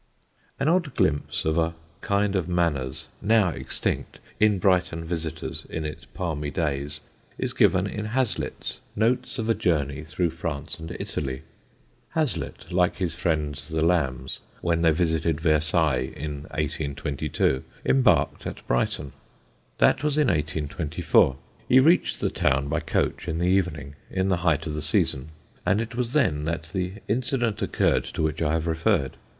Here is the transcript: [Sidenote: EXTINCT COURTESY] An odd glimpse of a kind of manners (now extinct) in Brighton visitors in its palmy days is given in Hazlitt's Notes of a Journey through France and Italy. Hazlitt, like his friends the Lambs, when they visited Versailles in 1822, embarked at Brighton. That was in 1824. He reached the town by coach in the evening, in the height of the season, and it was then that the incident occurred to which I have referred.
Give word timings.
[Sidenote: 0.57 0.87
EXTINCT 0.87 0.97
COURTESY] 0.97 1.05
An 1.05 1.13
odd 1.13 1.13
glimpse 1.19 1.45
of 1.45 1.57
a 1.59 1.75
kind 2.01 2.35
of 2.35 2.49
manners 2.49 3.07
(now 3.21 3.49
extinct) 3.49 4.17
in 4.39 4.57
Brighton 4.57 5.05
visitors 5.05 5.65
in 5.69 5.85
its 5.85 6.05
palmy 6.05 6.49
days 6.49 7.01
is 7.37 7.53
given 7.53 7.85
in 7.85 8.05
Hazlitt's 8.05 8.79
Notes 8.95 9.37
of 9.37 9.47
a 9.47 9.53
Journey 9.53 10.03
through 10.03 10.31
France 10.31 10.79
and 10.79 10.97
Italy. 10.99 11.43
Hazlitt, 12.15 12.71
like 12.71 12.95
his 12.95 13.13
friends 13.13 13.67
the 13.69 13.85
Lambs, 13.85 14.39
when 14.61 14.81
they 14.81 14.89
visited 14.89 15.39
Versailles 15.39 16.11
in 16.15 16.45
1822, 16.45 17.63
embarked 17.85 18.47
at 18.47 18.65
Brighton. 18.65 19.13
That 19.77 20.03
was 20.03 20.17
in 20.17 20.29
1824. 20.31 21.35
He 21.69 21.79
reached 21.79 22.19
the 22.21 22.31
town 22.31 22.69
by 22.69 22.79
coach 22.79 23.27
in 23.27 23.37
the 23.37 23.45
evening, 23.45 23.93
in 24.09 24.29
the 24.29 24.37
height 24.37 24.65
of 24.65 24.73
the 24.73 24.81
season, 24.81 25.29
and 25.63 25.79
it 25.79 25.93
was 25.93 26.13
then 26.13 26.45
that 26.45 26.71
the 26.73 26.93
incident 27.07 27.61
occurred 27.61 28.05
to 28.05 28.23
which 28.23 28.41
I 28.41 28.53
have 28.53 28.65
referred. 28.65 29.15